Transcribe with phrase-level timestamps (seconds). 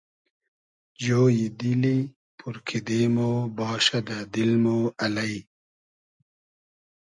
[1.01, 1.97] جۉیی دیلی
[2.37, 3.17] پور کیدې مۉ
[3.57, 5.33] باشۂ دۂ دیل مۉ الݷ